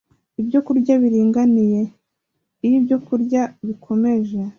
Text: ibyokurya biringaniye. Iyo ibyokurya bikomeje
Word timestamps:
ibyokurya 0.41 0.93
biringaniye. 1.03 1.81
Iyo 2.65 2.75
ibyokurya 2.79 3.41
bikomeje 3.67 4.39